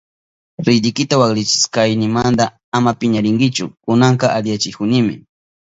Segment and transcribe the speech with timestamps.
[0.67, 2.45] Ridikita waklichishkaynimanta
[2.77, 5.15] ama piñarinkichu, kunanka alichahunimi.